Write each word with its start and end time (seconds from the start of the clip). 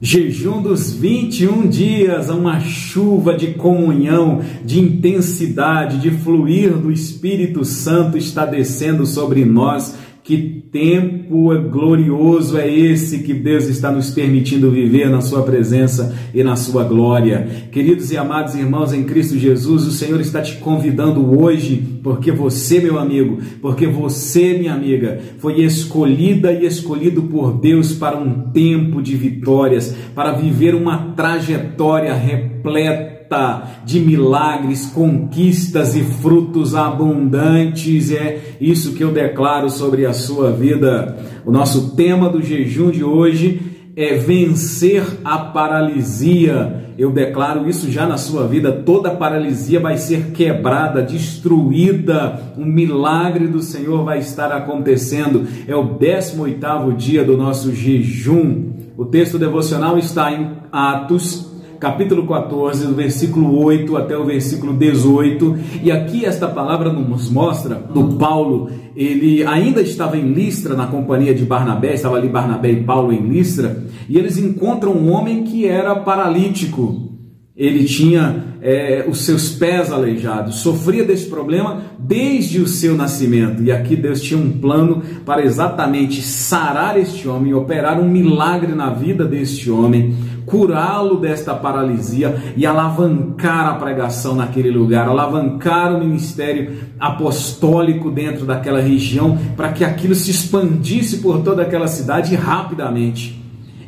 Jejum 0.00 0.62
dos 0.62 0.92
21 0.92 1.66
dias, 1.68 2.30
uma 2.30 2.60
chuva 2.60 3.36
de 3.36 3.54
comunhão, 3.54 4.40
de 4.64 4.78
intensidade, 4.78 5.98
de 5.98 6.12
fluir 6.12 6.72
do 6.74 6.92
Espírito 6.92 7.64
Santo 7.64 8.16
está 8.16 8.46
descendo 8.46 9.04
sobre 9.04 9.44
nós 9.44 9.96
que 10.28 10.36
tempo 10.70 11.58
glorioso 11.70 12.58
é 12.58 12.70
esse 12.70 13.20
que 13.20 13.32
Deus 13.32 13.64
está 13.64 13.90
nos 13.90 14.10
permitindo 14.10 14.70
viver 14.70 15.08
na 15.08 15.22
Sua 15.22 15.42
presença 15.42 16.14
e 16.34 16.44
na 16.44 16.54
Sua 16.54 16.84
glória. 16.84 17.48
Queridos 17.72 18.12
e 18.12 18.16
amados 18.18 18.54
irmãos 18.54 18.92
em 18.92 19.04
Cristo 19.04 19.38
Jesus, 19.38 19.86
o 19.86 19.90
Senhor 19.90 20.20
está 20.20 20.42
te 20.42 20.56
convidando 20.56 21.40
hoje, 21.40 21.82
porque 22.02 22.30
você, 22.30 22.78
meu 22.78 22.98
amigo, 22.98 23.38
porque 23.62 23.86
você, 23.86 24.52
minha 24.58 24.74
amiga, 24.74 25.18
foi 25.38 25.62
escolhida 25.62 26.52
e 26.52 26.66
escolhido 26.66 27.22
por 27.22 27.58
Deus 27.58 27.94
para 27.94 28.18
um 28.18 28.50
tempo 28.50 29.00
de 29.00 29.16
vitórias, 29.16 29.96
para 30.14 30.32
viver 30.32 30.74
uma 30.74 31.14
trajetória 31.14 32.12
repleta 32.12 33.17
de 33.84 34.00
milagres, 34.00 34.86
conquistas 34.86 35.94
e 35.94 36.02
frutos 36.02 36.74
abundantes. 36.74 38.10
É 38.10 38.56
isso 38.60 38.94
que 38.94 39.04
eu 39.04 39.12
declaro 39.12 39.68
sobre 39.68 40.06
a 40.06 40.12
sua 40.12 40.50
vida. 40.50 41.16
O 41.44 41.50
nosso 41.50 41.94
tema 41.94 42.28
do 42.28 42.42
jejum 42.42 42.90
de 42.90 43.04
hoje 43.04 43.60
é 43.96 44.14
vencer 44.14 45.04
a 45.24 45.38
paralisia. 45.38 46.84
Eu 46.96 47.10
declaro 47.10 47.68
isso 47.68 47.90
já 47.90 48.06
na 48.06 48.16
sua 48.16 48.46
vida. 48.46 48.70
Toda 48.70 49.10
paralisia 49.10 49.80
vai 49.80 49.96
ser 49.96 50.30
quebrada, 50.32 51.02
destruída. 51.02 52.54
Um 52.56 52.64
milagre 52.64 53.46
do 53.46 53.60
Senhor 53.60 54.04
vai 54.04 54.18
estar 54.18 54.52
acontecendo. 54.52 55.46
É 55.66 55.74
o 55.74 55.96
18 55.98 56.92
dia 56.96 57.24
do 57.24 57.36
nosso 57.36 57.74
jejum. 57.74 58.70
O 58.96 59.04
texto 59.04 59.38
devocional 59.38 59.98
está 59.98 60.32
em 60.32 60.50
Atos 60.72 61.57
capítulo 61.78 62.26
14, 62.26 62.86
do 62.86 62.94
versículo 62.94 63.62
8 63.64 63.96
até 63.96 64.16
o 64.16 64.24
versículo 64.24 64.72
18. 64.72 65.58
E 65.82 65.90
aqui 65.90 66.24
esta 66.24 66.48
palavra 66.48 66.92
nos 66.92 67.30
mostra 67.30 67.76
do 67.76 68.16
Paulo, 68.16 68.70
ele 68.96 69.44
ainda 69.44 69.80
estava 69.80 70.16
em 70.16 70.32
Listra 70.32 70.74
na 70.74 70.86
companhia 70.86 71.34
de 71.34 71.44
Barnabé, 71.44 71.94
estava 71.94 72.16
ali 72.16 72.28
Barnabé 72.28 72.72
e 72.72 72.84
Paulo 72.84 73.12
em 73.12 73.20
Listra, 73.28 73.84
e 74.08 74.18
eles 74.18 74.36
encontram 74.38 74.92
um 74.92 75.12
homem 75.12 75.44
que 75.44 75.66
era 75.66 75.94
paralítico. 75.94 77.17
Ele 77.58 77.82
tinha 77.86 78.44
é, 78.62 79.04
os 79.08 79.22
seus 79.22 79.50
pés 79.50 79.90
aleijados, 79.90 80.60
sofria 80.60 81.04
desse 81.04 81.26
problema 81.26 81.82
desde 81.98 82.60
o 82.60 82.68
seu 82.68 82.94
nascimento. 82.94 83.60
E 83.64 83.72
aqui 83.72 83.96
Deus 83.96 84.22
tinha 84.22 84.38
um 84.38 84.52
plano 84.52 85.02
para 85.26 85.44
exatamente 85.44 86.22
sarar 86.22 86.96
este 86.96 87.26
homem, 87.26 87.52
operar 87.52 88.00
um 88.00 88.08
milagre 88.08 88.76
na 88.76 88.90
vida 88.90 89.24
deste 89.24 89.68
homem, 89.72 90.14
curá-lo 90.46 91.16
desta 91.16 91.52
paralisia 91.52 92.54
e 92.56 92.64
alavancar 92.64 93.66
a 93.66 93.74
pregação 93.74 94.36
naquele 94.36 94.70
lugar, 94.70 95.08
alavancar 95.08 95.92
o 95.96 95.98
ministério 95.98 96.76
apostólico 96.98 98.08
dentro 98.08 98.46
daquela 98.46 98.80
região, 98.80 99.36
para 99.56 99.72
que 99.72 99.84
aquilo 99.84 100.14
se 100.14 100.30
expandisse 100.30 101.18
por 101.18 101.42
toda 101.42 101.62
aquela 101.62 101.88
cidade 101.88 102.36
rapidamente. 102.36 103.36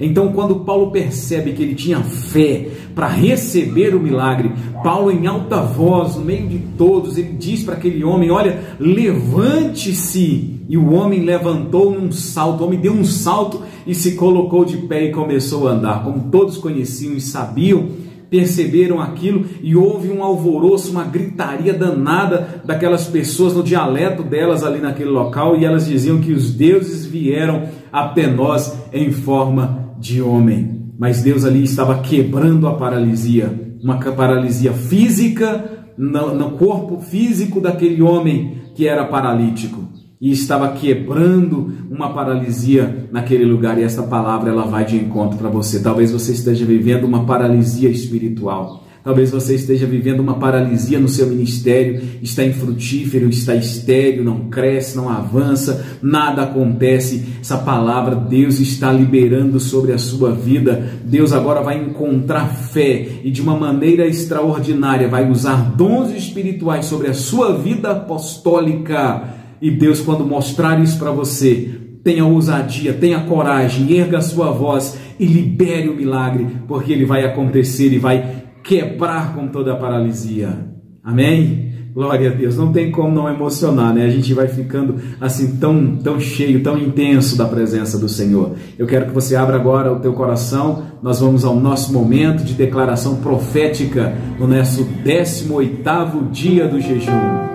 Então, 0.01 0.33
quando 0.33 0.61
Paulo 0.61 0.91
percebe 0.91 1.53
que 1.53 1.63
ele 1.63 1.75
tinha 1.75 2.01
fé 2.01 2.69
para 2.95 3.09
receber 3.09 3.95
o 3.95 4.01
milagre, 4.01 4.53
Paulo, 4.83 5.11
em 5.11 5.27
alta 5.27 5.61
voz, 5.61 6.17
no 6.17 6.25
meio 6.25 6.49
de 6.49 6.59
todos, 6.77 7.17
ele 7.17 7.33
diz 7.39 7.63
para 7.63 7.75
aquele 7.75 8.05
homem: 8.05 8.31
Olha, 8.31 8.61
levante-se. 8.79 10.61
E 10.69 10.77
o 10.77 10.93
homem 10.93 11.25
levantou 11.25 11.91
num 11.91 12.13
salto, 12.13 12.63
o 12.63 12.67
homem 12.67 12.79
deu 12.79 12.93
um 12.93 13.05
salto 13.05 13.63
e 13.85 13.93
se 13.93 14.13
colocou 14.13 14.65
de 14.65 14.77
pé 14.77 15.07
e 15.07 15.13
começou 15.13 15.67
a 15.67 15.73
andar. 15.73 16.05
Como 16.05 16.31
todos 16.31 16.57
conheciam 16.57 17.15
e 17.15 17.21
sabiam, 17.21 17.89
perceberam 18.31 19.01
aquilo 19.01 19.45
e 19.61 19.75
houve 19.75 20.09
um 20.11 20.23
alvoroço, 20.23 20.93
uma 20.93 21.05
gritaria 21.05 21.75
danada 21.75 22.63
daquelas 22.65 23.09
pessoas 23.09 23.55
no 23.55 23.65
dialeto 23.65 24.23
delas 24.23 24.63
ali 24.63 24.79
naquele 24.79 25.11
local 25.11 25.57
e 25.57 25.65
elas 25.65 25.87
diziam 25.87 26.21
que 26.21 26.33
os 26.33 26.55
deuses 26.55 27.05
vieram 27.05 27.65
até 27.93 28.29
nós 28.29 28.73
em 28.93 29.11
forma 29.11 29.93
de 29.99 30.23
homem. 30.23 30.80
Mas 31.01 31.23
Deus 31.23 31.47
ali 31.47 31.65
estava 31.65 32.03
quebrando 32.03 32.69
a 32.69 32.75
paralisia, 32.75 33.79
uma 33.83 33.97
paralisia 33.97 34.75
física 34.75 35.87
no, 35.97 36.35
no 36.35 36.51
corpo 36.59 37.01
físico 37.01 37.59
daquele 37.59 38.03
homem 38.03 38.61
que 38.75 38.87
era 38.87 39.07
paralítico 39.07 39.89
e 40.21 40.31
estava 40.31 40.73
quebrando 40.73 41.73
uma 41.91 42.13
paralisia 42.13 43.09
naquele 43.11 43.47
lugar 43.47 43.79
e 43.79 43.83
essa 43.83 44.03
palavra 44.03 44.51
ela 44.51 44.67
vai 44.67 44.85
de 44.85 44.97
encontro 44.97 45.39
para 45.39 45.49
você. 45.49 45.83
Talvez 45.83 46.13
você 46.13 46.33
esteja 46.33 46.67
vivendo 46.67 47.05
uma 47.05 47.25
paralisia 47.25 47.89
espiritual. 47.89 48.85
Talvez 49.03 49.31
você 49.31 49.55
esteja 49.55 49.87
vivendo 49.87 50.21
uma 50.21 50.35
paralisia 50.35 51.01
no 51.01 51.09
seu 51.09 51.27
ministério, 51.27 52.01
está 52.23 52.45
infrutífero, 52.45 53.29
está 53.29 53.55
estéril, 53.55 54.25
não 54.25 54.51
cresce, 54.51 54.97
não 54.97 55.09
avança, 55.09 55.99
nada 56.03 56.43
acontece. 56.43 57.25
Essa 57.41 57.59
palavra 57.59 58.15
Deus 58.15 58.61
está 58.61 58.93
liberando 58.93 59.59
sobre 59.59 59.93
a 59.93 59.99
sua 59.99 60.33
vida. 60.33 61.01
Deus 61.05 61.33
agora 61.33 61.63
vai 61.63 61.83
encontrar 61.83 62.47
fé 62.47 63.21
e 63.25 63.31
de 63.31 63.41
uma 63.41 63.57
maneira 63.57 64.07
extraordinária 64.07 65.09
vai 65.09 65.31
usar 65.31 65.75
dons 65.75 66.11
espirituais 66.11 66.87
sobre 66.87 67.09
a 67.09 67.15
sua 67.15 67.57
vida 67.57 67.91
apostólica 67.91 69.39
e 69.61 69.71
Deus, 69.71 70.01
quando 70.01 70.25
mostrar 70.25 70.81
isso 70.83 70.99
para 70.99 71.11
você, 71.11 71.71
tenha 72.03 72.25
ousadia, 72.25 72.95
tenha 72.95 73.21
coragem, 73.21 73.93
erga 73.95 74.19
a 74.19 74.23
sua 74.23 74.51
voz 74.51 74.99
e 75.19 75.27
libere 75.27 75.91
o 75.91 75.95
milagre, 75.95 76.47
porque 76.67 76.93
ele 76.93 77.05
vai 77.05 77.25
acontecer 77.27 77.93
e 77.93 77.99
vai 77.99 78.41
quebrar 78.63 79.35
com 79.35 79.49
toda 79.49 79.73
a 79.73 79.77
paralisia. 79.77 80.69
Amém? 81.03 81.71
Glória 81.93 82.31
a 82.31 82.35
Deus. 82.35 82.57
Não 82.57 82.73
tem 82.73 82.91
como 82.91 83.13
não 83.13 83.29
emocionar, 83.29 83.93
né? 83.93 84.05
A 84.05 84.11
gente 84.11 84.33
vai 84.33 84.47
ficando 84.47 84.97
assim 85.21 85.57
tão, 85.57 85.97
tão 85.97 86.21
cheio, 86.21 86.63
tão 86.63 86.79
intenso 86.79 87.37
da 87.37 87.47
presença 87.47 87.99
do 87.99 88.09
Senhor. 88.09 88.53
Eu 88.79 88.87
quero 88.87 89.07
que 89.07 89.13
você 89.13 89.35
abra 89.35 89.57
agora 89.57 89.93
o 89.93 89.99
teu 89.99 90.13
coração. 90.13 90.85
Nós 91.03 91.19
vamos 91.21 91.45
ao 91.45 91.57
nosso 91.57 91.93
momento 91.93 92.45
de 92.45 92.55
declaração 92.55 93.17
profética 93.17 94.15
no 94.39 94.47
nosso 94.47 94.87
18º 95.05 96.31
dia 96.31 96.69
do 96.69 96.81
jejum. 96.81 97.51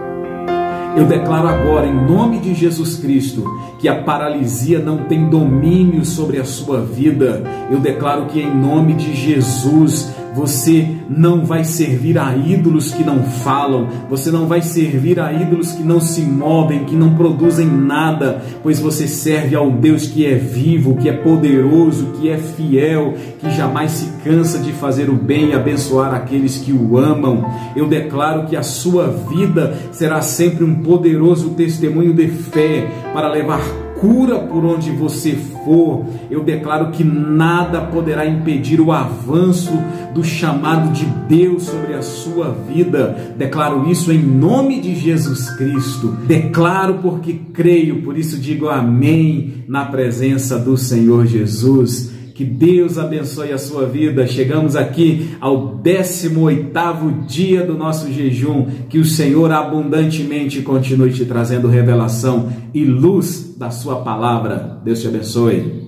Eu 0.97 1.05
declaro 1.05 1.49
agora, 1.49 1.87
em 1.87 2.05
nome 2.07 2.39
de 2.39 2.53
Jesus 2.53 2.95
Cristo, 2.95 3.43
que 3.79 3.87
a 3.87 4.01
paralisia 4.01 4.79
não 4.79 4.99
tem 4.99 5.29
domínio 5.29 6.05
sobre 6.05 6.39
a 6.39 6.45
sua 6.45 6.81
vida. 6.81 7.43
Eu 7.69 7.79
declaro 7.79 8.27
que, 8.27 8.39
em 8.39 8.55
nome 8.55 8.93
de 8.93 9.13
Jesus, 9.13 10.09
você 10.35 10.85
não 11.09 11.45
vai 11.45 11.63
servir 11.63 12.17
a 12.17 12.35
ídolos 12.35 12.91
que 12.91 13.03
não 13.03 13.23
falam, 13.23 13.87
você 14.09 14.29
não 14.29 14.47
vai 14.47 14.61
servir 14.61 15.19
a 15.19 15.31
ídolos 15.31 15.71
que 15.71 15.81
não 15.81 16.01
se 16.01 16.21
movem, 16.21 16.83
que 16.83 16.95
não 16.95 17.15
produzem 17.15 17.65
nada, 17.65 18.43
pois 18.61 18.79
você 18.79 19.07
serve 19.07 19.55
ao 19.55 19.71
Deus 19.71 20.07
que 20.07 20.25
é 20.25 20.35
vivo, 20.35 20.97
que 20.97 21.07
é 21.07 21.13
poderoso, 21.13 22.07
que 22.19 22.29
é 22.29 22.37
fiel, 22.37 23.13
que 23.39 23.49
jamais 23.51 23.91
se 23.91 24.09
cansa 24.23 24.59
de 24.59 24.73
fazer 24.73 25.09
o 25.09 25.15
bem 25.15 25.49
e 25.49 25.53
abençoar 25.53 26.13
aqueles 26.13 26.57
que 26.57 26.73
o 26.73 26.97
amam. 26.97 27.49
Eu 27.75 27.87
declaro 27.87 28.45
que 28.47 28.57
a 28.57 28.63
sua 28.63 29.07
vida 29.07 29.73
será 29.91 30.21
sempre 30.21 30.65
um 30.65 30.75
poderoso 30.75 31.51
testemunho 31.51 32.13
de 32.13 32.27
fé 32.27 32.89
para 33.13 33.31
levar 33.31 33.84
cura 33.99 34.39
por 34.39 34.63
onde 34.63 34.91
você 34.91 35.33
for. 35.63 36.05
Eu 36.29 36.43
declaro 36.43 36.91
que 36.91 37.03
nada 37.03 37.81
poderá 37.81 38.25
impedir 38.25 38.79
o 38.79 38.91
avanço 38.91 39.71
do 40.13 40.23
chamado 40.23 40.91
de 40.93 41.05
Deus 41.27 41.63
sobre 41.63 41.93
a 41.93 42.01
sua 42.01 42.55
vida. 42.67 43.33
Declaro 43.37 43.89
isso 43.89 44.11
em 44.11 44.21
nome 44.21 44.79
de 44.79 44.95
Jesus 44.95 45.49
Cristo. 45.57 46.17
Declaro 46.27 46.99
porque 47.01 47.33
creio, 47.53 48.01
por 48.01 48.17
isso 48.17 48.37
digo 48.37 48.69
amém 48.69 49.65
na 49.67 49.85
presença 49.85 50.57
do 50.57 50.77
Senhor 50.77 51.25
Jesus. 51.25 52.14
Que 52.35 52.43
Deus 52.43 52.97
abençoe 52.97 53.53
a 53.53 53.57
sua 53.57 53.85
vida. 53.85 54.27
Chegamos 54.27 54.75
aqui 54.75 55.29
ao 55.39 55.79
18º 55.81 57.25
dia 57.25 57.63
do 57.63 57.77
nosso 57.77 58.11
jejum. 58.11 58.65
Que 58.89 58.99
o 58.99 59.05
Senhor 59.05 59.49
abundantemente 59.53 60.61
continue 60.61 61.13
te 61.13 61.23
trazendo 61.23 61.69
revelação 61.69 62.51
e 62.73 62.83
luz 62.83 63.55
da 63.57 63.71
sua 63.71 64.01
palavra. 64.01 64.81
Deus 64.83 64.99
te 64.99 65.07
abençoe. 65.07 65.84